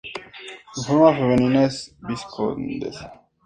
[0.73, 3.21] Su forma femenina es vizcondesa.